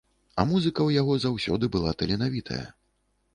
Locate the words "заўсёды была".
1.25-1.93